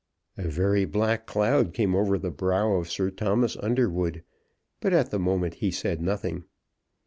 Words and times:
A 0.35 0.47
very 0.47 0.85
black 0.85 1.27
cloud 1.27 1.75
came 1.75 1.95
over 1.95 2.17
the 2.17 2.31
brow 2.31 2.71
of 2.73 2.89
Sir 2.89 3.11
Thomas 3.11 3.55
Underwood, 3.57 4.23
but 4.79 4.93
at 4.93 5.11
the 5.11 5.19
moment 5.19 5.53
he 5.53 5.69
said 5.69 6.01
nothing. 6.01 6.45